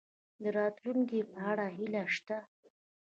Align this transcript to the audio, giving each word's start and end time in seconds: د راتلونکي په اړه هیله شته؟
د 0.41 0.43
راتلونکي 0.57 1.19
په 1.31 1.37
اړه 1.51 1.65
هیله 1.77 2.03
شته؟ 2.15 2.37